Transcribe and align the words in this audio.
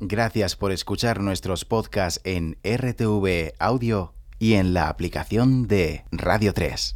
Gracias 0.00 0.54
por 0.54 0.70
escuchar 0.70 1.20
nuestros 1.20 1.64
podcasts 1.64 2.20
en 2.22 2.56
RTV 2.62 3.54
Audio 3.58 4.14
y 4.38 4.54
en 4.54 4.72
la 4.72 4.88
aplicación 4.88 5.66
de 5.66 6.04
Radio 6.12 6.54
3. 6.54 6.94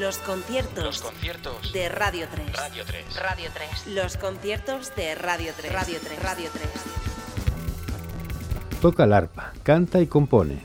Los 0.00 0.16
conciertos, 0.18 1.04
de 1.74 1.90
Radio 1.90 2.26
3. 2.30 2.46
Radio 3.20 3.50
3. 3.52 3.86
Los 3.94 4.16
conciertos 4.16 4.90
de 4.96 5.14
Radio 5.14 5.52
3. 5.58 5.70
Radio 5.70 5.98
3. 6.02 6.22
Radio 6.22 6.48
3. 6.54 6.68
Toca 8.80 9.04
el 9.04 9.12
arpa, 9.12 9.52
canta 9.62 10.00
y 10.00 10.06
compone. 10.06 10.64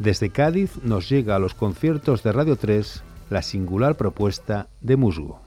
Desde 0.00 0.30
Cádiz 0.30 0.78
nos 0.82 1.08
llega 1.08 1.36
a 1.36 1.38
los 1.38 1.54
conciertos 1.54 2.24
de 2.24 2.32
Radio 2.32 2.56
3 2.56 3.04
la 3.28 3.42
singular 3.42 3.96
propuesta 3.96 4.68
de 4.80 4.96
Musgo. 4.96 5.40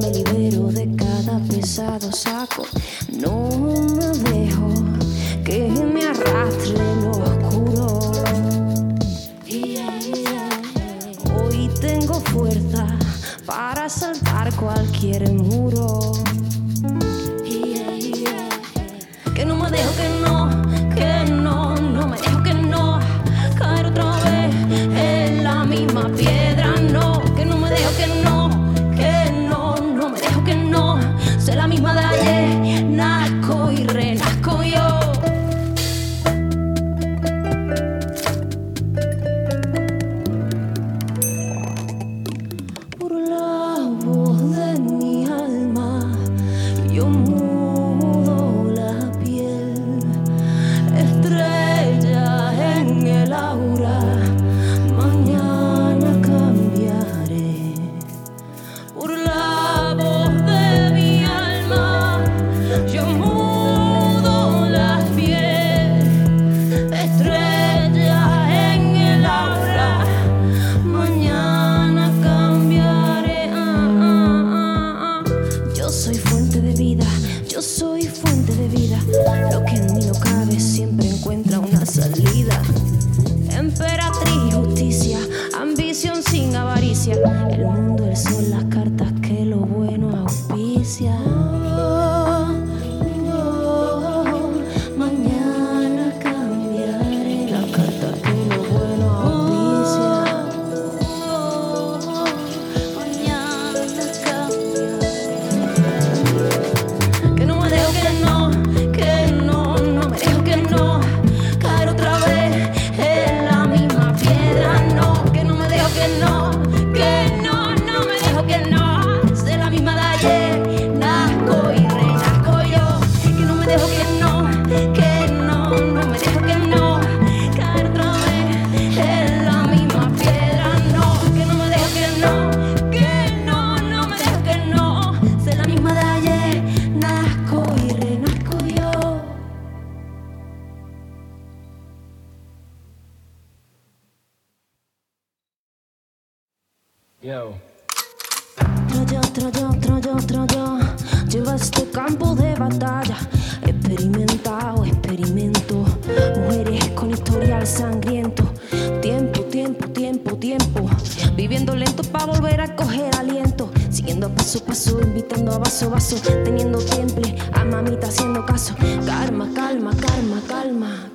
Me 0.00 0.10
libero 0.10 0.70
de 0.70 0.88
cada 0.96 1.38
pesado 1.48 2.12
saco. 2.12 2.66
No 3.12 3.48
me 3.90 4.30
dejo 4.30 4.68
que 5.44 5.68
me 5.68 6.06
arrastre. 6.06 7.05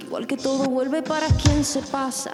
Igual 0.02 0.26
que 0.26 0.38
todo 0.38 0.66
vuelve 0.66 1.04
para 1.04 1.28
quien 1.28 1.64
se 1.64 1.82
pasa. 1.82 2.34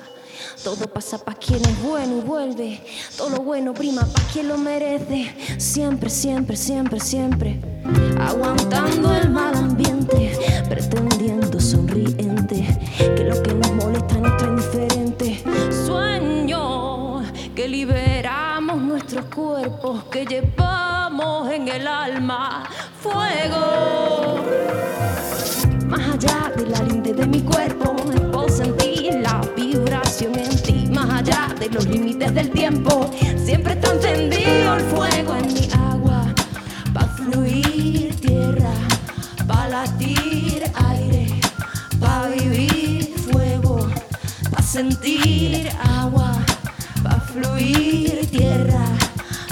Todo 0.63 0.87
pasa 0.87 1.17
para 1.17 1.37
quien 1.37 1.63
es 1.65 1.83
bueno 1.83 2.17
y 2.17 2.21
vuelve. 2.21 2.81
Todo 3.17 3.29
lo 3.29 3.37
bueno 3.37 3.73
prima 3.73 4.05
para 4.05 4.27
quien 4.27 4.47
lo 4.47 4.57
merece. 4.57 5.35
Siempre, 5.57 6.09
siempre, 6.09 6.55
siempre, 6.55 6.99
siempre. 6.99 7.59
Aguantando 8.19 9.13
el 9.13 9.29
mal 9.29 9.55
ambiente, 9.55 10.37
pretendiendo 10.69 11.59
sonriente. 11.59 12.65
Que 12.97 13.23
lo 13.23 13.41
que 13.41 13.53
nos 13.53 13.71
molesta 13.73 14.15
es 14.15 14.21
nuestra 14.21 14.47
indiferente. 14.47 15.43
Sueño 15.85 17.23
que 17.53 17.67
liberamos 17.67 18.81
nuestros 18.81 19.25
cuerpos, 19.25 20.05
que 20.05 20.25
llevamos 20.25 21.51
en 21.51 21.67
el 21.67 21.87
alma 21.87 22.63
fuego. 23.01 25.06
Allá 26.17 26.51
de 26.57 26.65
la 26.65 26.81
linde 26.81 27.13
de 27.13 27.27
mi 27.27 27.41
cuerpo, 27.41 27.95
puedo 28.31 28.49
sentir 28.49 29.13
la 29.21 29.39
vibración 29.55 30.35
en 30.35 30.63
ti. 30.63 30.89
Más 30.91 31.07
allá 31.11 31.53
de 31.59 31.69
los 31.69 31.85
límites 31.85 32.33
del 32.33 32.49
tiempo, 32.49 33.11
siempre 33.37 33.73
está 33.73 33.93
encendido 33.93 34.77
el 34.77 34.81
fuego 34.85 35.35
en 35.35 35.53
mi 35.53 35.69
agua. 35.73 36.25
Pa' 36.91 37.05
fluir 37.17 38.19
tierra, 38.19 38.73
pa' 39.45 39.67
latir 39.67 40.63
aire, 40.89 41.27
pa' 41.99 42.29
vivir 42.29 43.13
fuego, 43.31 43.87
pa' 44.49 44.63
sentir 44.63 45.69
agua, 46.01 46.33
pa' 47.03 47.19
fluir 47.19 48.25
tierra, 48.31 48.87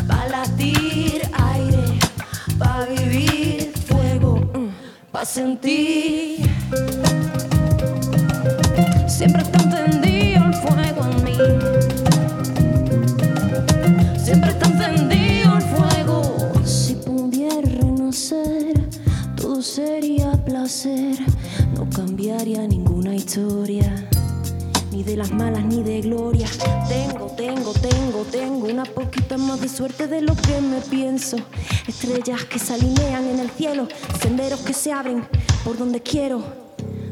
pa' 0.08 0.26
latir 0.30 1.30
aire, 1.32 2.00
pa' 2.58 2.86
vivir 2.86 3.72
fuego, 3.88 4.38
mm, 4.56 4.70
pa' 5.12 5.26
sentir. 5.26 6.55
Siempre 9.08 9.42
está 9.42 9.62
encendido 9.62 10.46
el 10.46 10.54
fuego 10.54 11.06
en 11.12 11.24
mí. 11.24 11.38
Siempre 14.18 14.50
está 14.50 14.68
encendido 14.68 15.56
el 15.56 15.62
fuego. 15.62 16.54
Si 16.66 16.96
pudiera 16.96 17.62
renacer, 17.62 18.90
todo 19.36 19.62
sería 19.62 20.32
placer. 20.44 21.18
No 21.76 21.90
cambiaría 21.90 22.68
ninguna 22.68 23.16
historia. 23.16 24.05
De 25.06 25.16
las 25.16 25.32
malas 25.32 25.64
ni 25.64 25.84
de 25.84 26.02
gloria. 26.02 26.48
Tengo, 26.90 27.28
tengo, 27.38 27.74
tengo, 27.74 28.24
tengo 28.24 28.68
una 28.68 28.84
poquita 28.84 29.38
más 29.38 29.62
de 29.62 29.70
suerte 29.70 30.08
de 30.08 30.22
lo 30.22 30.36
que 30.36 30.60
me 30.60 30.82
pienso. 30.82 31.38
Estrellas 31.88 32.44
que 32.46 32.58
se 32.58 32.74
alinean 32.74 33.28
en 33.28 33.40
el 33.40 33.52
cielo, 33.52 33.88
senderos 34.20 34.62
que 34.62 34.74
se 34.74 34.92
abren 34.92 35.28
por 35.64 35.78
donde 35.78 36.02
quiero. 36.02 36.44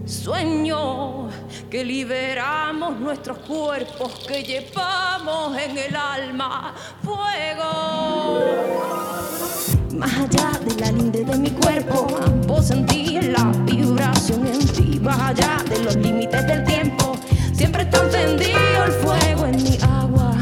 Sueño 0.06 1.30
que 1.70 1.86
liberamos 1.86 3.00
nuestros 3.00 3.38
cuerpos, 3.40 4.26
que 4.28 4.44
llevamos 4.44 5.56
en 5.58 5.78
el 5.78 5.96
alma 5.96 6.74
fuego. 7.04 8.42
Más 9.96 10.12
allá 10.18 10.60
de 10.66 10.82
la 10.82 10.92
linde 10.92 11.24
de 11.24 11.38
mi 11.38 11.52
cuerpo, 11.52 12.08
puedo 12.48 12.62
sentir 12.62 13.24
la 13.26 13.46
vibración 13.66 14.48
en 14.48 14.60
ti. 14.68 15.00
Más 15.00 15.20
allá 15.20 15.64
de 15.70 15.84
los 15.84 15.96
límites 15.96 16.48
del 16.48 16.64
tiempo, 16.66 17.16
siempre 17.64 17.84
está 17.84 18.04
encendido 18.04 18.84
el 18.84 18.92
fuego 18.92 19.46
en 19.46 19.64
mi 19.64 19.78
agua. 19.82 20.36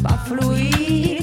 Pa' 0.00 0.18
fluir 0.28 1.21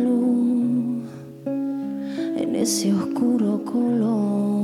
luz 0.00 1.08
en 1.46 2.56
ese 2.56 2.92
oscuro 2.92 3.64
color. 3.64 4.55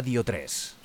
Radio 0.00 0.22
3. 0.24 0.79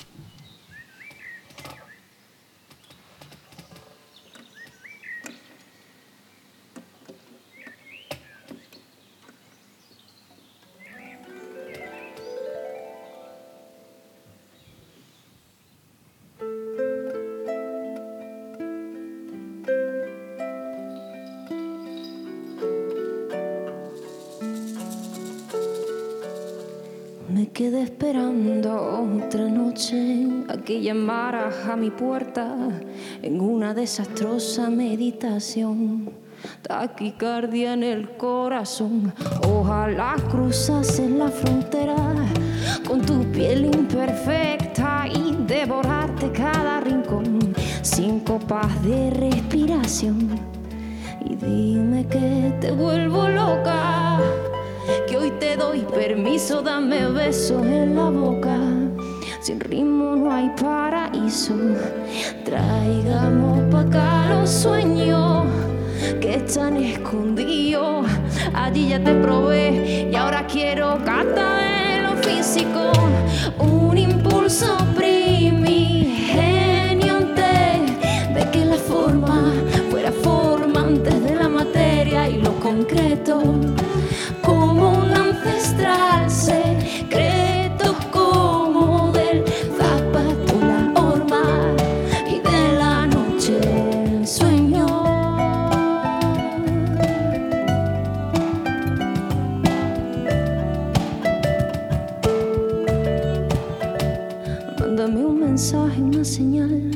Noche 29.76 30.26
a 30.48 30.56
que 30.56 30.82
llamaras 30.82 31.68
a 31.68 31.76
mi 31.76 31.90
puerta 31.90 32.56
en 33.22 33.42
una 33.42 33.74
desastrosa 33.74 34.70
meditación. 34.70 36.14
Taquicardia 36.62 37.74
en 37.74 37.84
el 37.84 38.16
corazón, 38.16 39.14
ojalá 39.46 40.16
cruzases 40.32 41.12
la 41.12 41.28
frontera 41.28 41.98
con 42.88 43.02
tu 43.02 43.30
piel 43.34 43.66
imperfecta 43.66 45.08
y 45.14 45.36
devorarte 45.46 46.32
cada 46.32 46.80
rincón 46.80 47.54
sin 47.82 48.22
copas 48.22 48.82
de 48.82 49.10
respiración. 49.10 50.40
Y 51.26 51.36
dime 51.36 52.06
que 52.08 52.54
te 52.62 52.72
vuelvo 52.72 53.28
loca 53.28 54.22
que 55.10 55.18
hoy 55.18 55.32
te 55.32 55.58
doy 55.58 55.82
permiso, 55.82 56.62
dame 56.62 57.10
besos 57.10 57.66
en 57.66 57.96
la 57.96 58.10
boca. 58.10 58.75
Sin 59.46 59.60
ritmo 59.60 60.16
no 60.16 60.34
hay 60.34 60.50
paraíso. 60.60 61.54
Traigamos 62.44 63.72
pa' 63.72 63.82
acá 63.82 64.26
los 64.30 64.50
sueños 64.50 65.46
que 66.20 66.38
están 66.38 66.78
escondidos. 66.78 68.08
Allí 68.56 68.90
ya 68.90 69.04
te 69.04 69.14
probé 69.14 70.10
y 70.12 70.16
ahora 70.16 70.48
quiero 70.48 70.98
cata 71.06 71.60
en 71.94 72.04
lo 72.06 72.18
físico. 72.24 72.92
Un 73.60 73.96
impulso 74.00 74.78
primigenio 74.96 75.15
mensaje 105.56 106.02
una 106.02 106.26
señal 106.26 106.92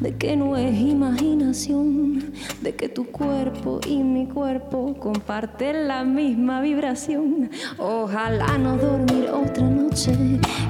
de 0.00 0.16
que 0.16 0.34
no 0.34 0.56
es 0.56 0.76
imaginación, 0.76 2.32
de 2.60 2.74
que 2.74 2.88
tu 2.88 3.06
cuerpo 3.12 3.78
y 3.86 3.98
mi 4.02 4.26
cuerpo 4.26 4.96
comparten 4.98 5.86
la 5.86 6.02
misma 6.02 6.60
vibración. 6.62 7.48
Ojalá 7.78 8.58
no 8.58 8.76
dormir 8.76 9.30
otra 9.30 9.62
noche 9.68 10.12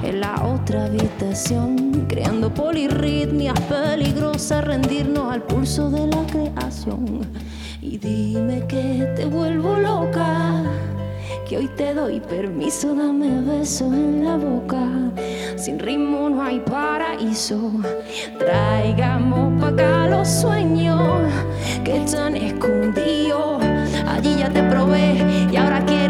en 0.03 0.19
la 0.19 0.45
otra 0.45 0.85
habitación, 0.85 2.05
creando 2.07 2.53
polirritmias 2.53 3.59
peligrosas, 3.61 4.63
rendirnos 4.63 5.33
al 5.33 5.41
pulso 5.41 5.89
de 5.89 6.05
la 6.05 6.23
creación. 6.27 7.21
Y 7.81 7.97
dime 7.97 8.67
que 8.67 9.11
te 9.15 9.25
vuelvo 9.25 9.75
loca 9.77 10.61
que 11.53 11.59
hoy 11.59 11.67
te 11.77 11.93
doy 11.93 12.19
permiso, 12.19 12.95
dame 12.95 13.41
besos 13.41 13.93
en 13.93 14.25
la 14.25 14.37
boca. 14.37 14.87
Sin 15.55 15.77
ritmo 15.77 16.27
no 16.27 16.41
hay 16.41 16.59
paraíso. 16.61 17.71
Traigamos 18.39 19.61
pa' 19.61 19.67
acá 19.67 20.07
los 20.07 20.27
sueños 20.27 20.99
que 21.83 21.97
están 21.97 22.35
escondidos. 22.35 23.61
Allí 24.07 24.35
ya 24.39 24.49
te 24.49 24.63
probé 24.63 25.47
y 25.51 25.55
ahora 25.55 25.85
quiero 25.85 26.02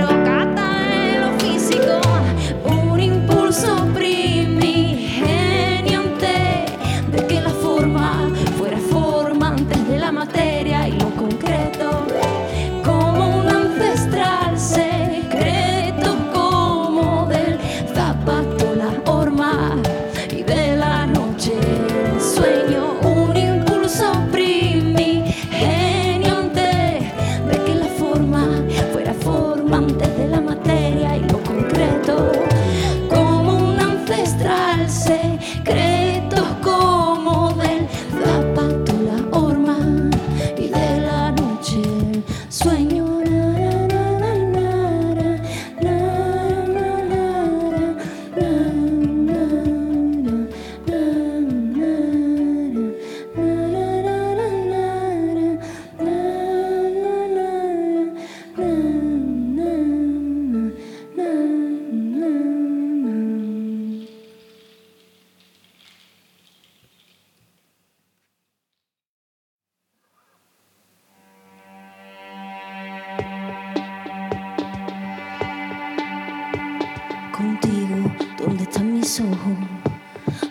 ¿dónde 78.53 78.69
están 78.69 78.93
mis 78.93 79.19
ojos? 79.19 79.57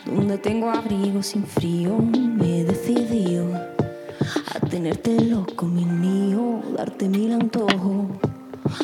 Donde 0.06 0.36
tengo 0.36 0.68
abrigo 0.70 1.22
sin 1.22 1.46
frío, 1.46 1.96
me 1.98 2.58
he 2.58 2.64
decidido 2.64 3.54
a 3.54 4.66
tenerte 4.68 5.20
loco, 5.20 5.66
mi 5.66 5.84
mío, 5.84 6.62
darte 6.76 7.08
mil 7.08 7.32
antojos, 7.32 8.08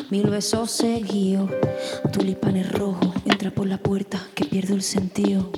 mil 0.09 0.29
besos 0.29 0.71
seguidos, 0.71 1.51
tulipanes 2.13 2.71
rojos, 2.71 3.13
entra 3.25 3.51
por 3.51 3.67
la 3.67 3.77
puerta 3.77 4.25
que 4.35 4.45
pierdo 4.45 4.73
el 4.73 4.83
sentido. 4.83 5.51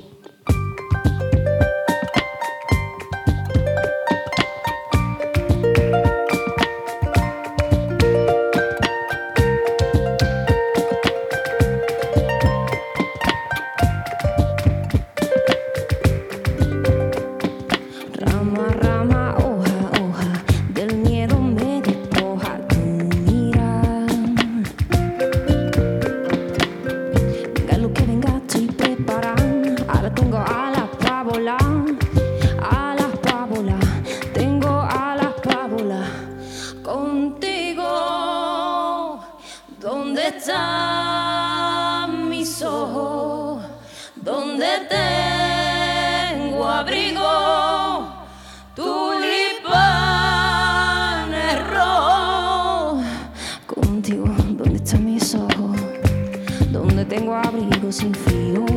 eu 57.91 57.93
sem 57.93 58.13
fio. 58.13 58.70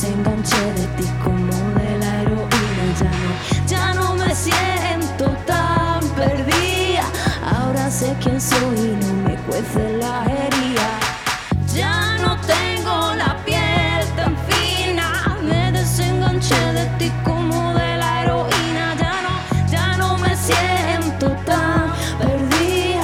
desenganché 0.00 0.72
de 0.74 0.86
ti 0.96 1.08
como 1.24 1.52
de 1.74 1.98
la 1.98 2.22
heroína. 2.22 2.84
Ya 3.00 3.10
no, 3.10 3.30
ya 3.66 3.94
no 3.94 4.14
me 4.14 4.32
siento 4.32 5.24
tan 5.44 6.00
perdida. 6.14 7.02
Ahora 7.44 7.90
sé 7.90 8.14
quién 8.22 8.40
soy 8.40 8.78
y 8.78 8.96
no 9.04 9.12
me 9.28 9.34
cuece 9.46 9.96
la 9.96 10.24
herida. 10.24 10.88
Ya 11.74 12.16
no 12.18 12.36
tengo 12.42 13.12
la 13.16 13.36
piel 13.44 14.06
tan 14.14 14.36
fina. 14.46 15.36
Me 15.42 15.72
desenganché 15.72 16.60
de 16.74 16.86
ti 16.98 17.10
como 17.24 17.74
de 17.74 17.96
la 17.96 18.22
heroína. 18.22 18.94
Ya 19.02 19.14
no, 19.26 19.34
ya 19.68 19.96
no 19.96 20.16
me 20.18 20.36
siento 20.36 21.26
tan 21.44 21.90
perdida. 22.20 23.02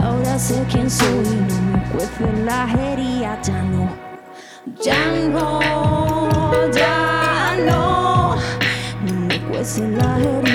Ahora 0.00 0.38
sé 0.38 0.64
quién 0.70 0.88
soy 0.88 1.26
y 1.26 1.40
no 1.50 1.60
me 1.72 1.82
cuece 1.90 2.32
la 2.44 2.68
herida. 2.70 3.36
Ya 3.42 3.62
no. 3.62 4.06
Selalu 9.76 10.45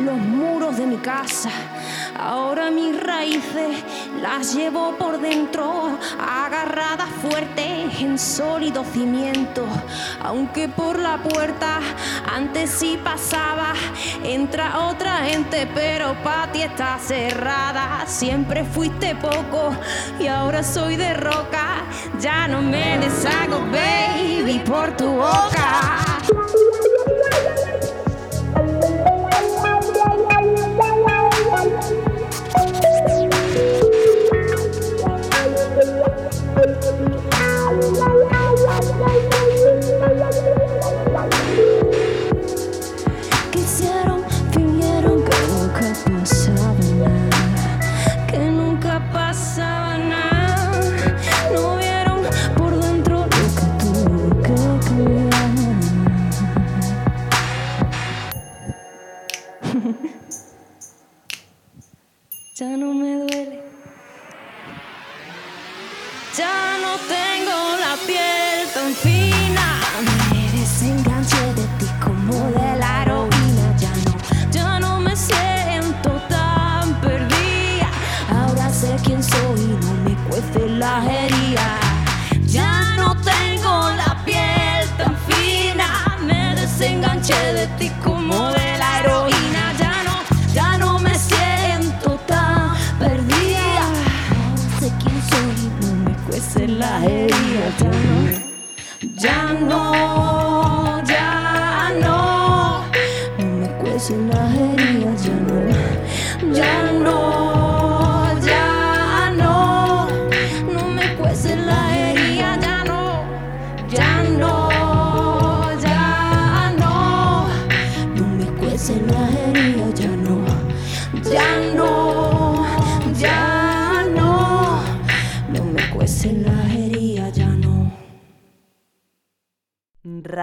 los 0.00 0.16
muros 0.16 0.76
de 0.76 0.86
mi 0.86 0.96
casa. 0.96 1.50
Ahora 2.18 2.70
mis 2.70 2.98
raíces 3.00 3.82
las 4.20 4.54
llevo 4.54 4.94
por 4.96 5.20
dentro, 5.20 5.98
agarradas 6.18 7.08
fuertes 7.22 8.00
en 8.00 8.18
sólidos 8.18 8.86
cimientos. 8.92 9.68
Aunque 10.22 10.68
por 10.68 10.98
la 10.98 11.16
puerta 11.18 11.80
antes 12.34 12.70
sí 12.70 12.98
pasaba, 13.02 13.72
entra 14.22 14.86
otra 14.86 15.24
gente, 15.24 15.68
pero 15.74 16.14
para 16.22 16.52
ti 16.52 16.62
está 16.62 16.98
cerrada. 16.98 18.04
Siempre 18.06 18.64
fuiste 18.64 19.14
poco 19.14 19.72
y 20.18 20.26
ahora 20.26 20.62
soy 20.62 20.96
de 20.96 21.14
roca. 21.14 21.84
Ya 22.20 22.48
no 22.48 22.60
me 22.60 22.98
deshago, 22.98 23.60
baby, 23.70 24.58
por 24.60 24.96
tu 24.96 25.06
boca. 25.06 26.00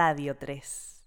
Radio 0.08 0.34
3. 0.34 0.97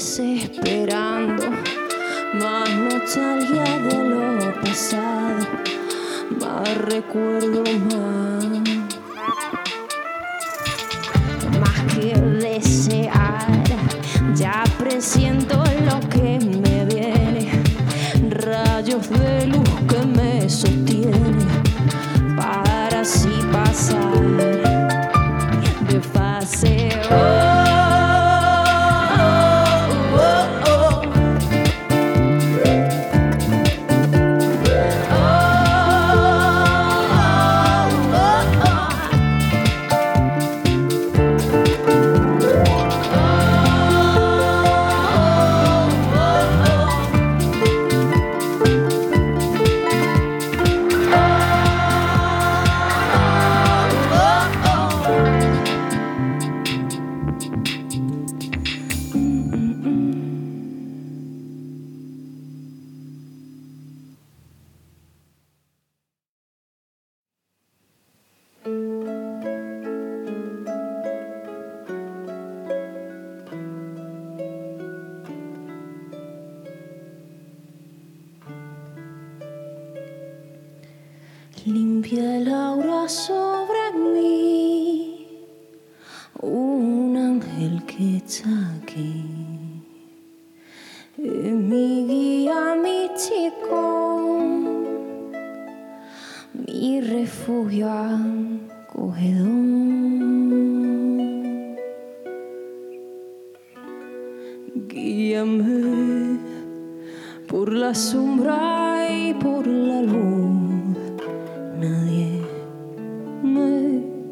desesperando. 0.00 1.50
Más 2.32 2.70
nostalgia 2.74 3.64
de 3.80 4.08
lo 4.08 4.60
pasado, 4.62 5.46
más 6.40 6.78
recuerdo 6.78 7.64
más. 7.90 8.59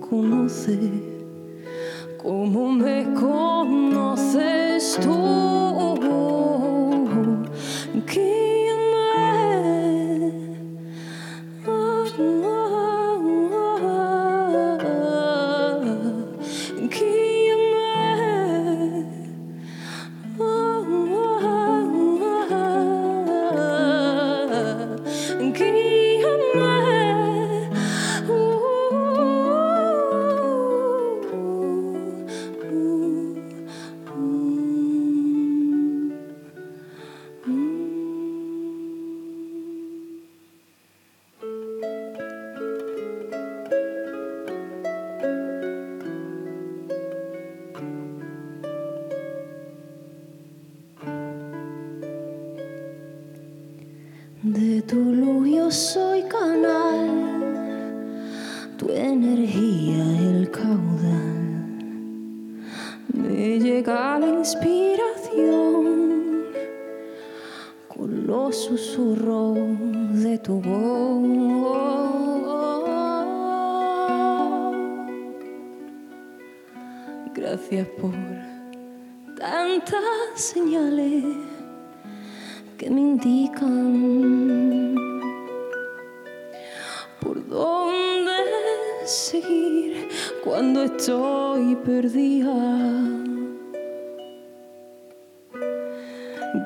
conoce 0.09 0.79
como 2.17 2.73
me 2.73 3.05
conoces 3.15 4.99
tú. 5.03 5.98
tu 58.77 58.91
energía 58.91 60.05
el 60.31 60.51
caudal. 60.51 61.39
Me 63.13 63.59
llega 63.59 64.19
la 64.19 64.29
inspiración 64.29 65.85
con 67.89 68.27
los 68.27 68.57
susurros 68.57 69.59
de 70.13 70.39
tu 70.39 70.61
voz. 70.61 71.19
Gracias 77.35 77.89
por 78.01 78.15
tantas 79.37 80.01
señales 80.35 81.25
que 82.77 82.91
me 82.91 83.01
indican 83.01 85.08
cuando 90.45 90.83
estoy 90.85 91.77
perdida. 91.77 92.55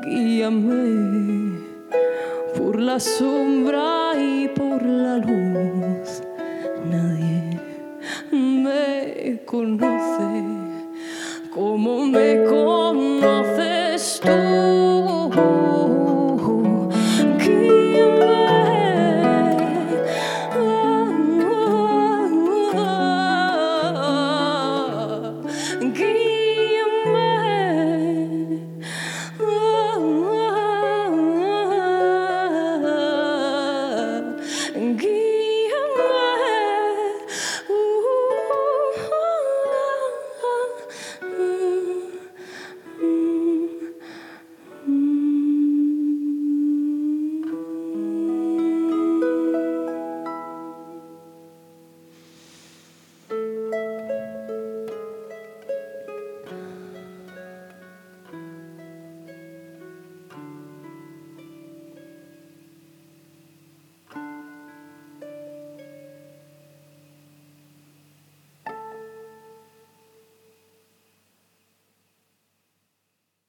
Guíame 0.04 1.58
por 2.56 2.80
la 2.80 2.98
sombra 3.00 4.12
y 4.16 4.48
por 4.48 4.82
la 4.82 5.18
luz. 5.18 6.22
Nadie 6.90 7.60
me 8.30 9.40
conoce. 9.44 10.41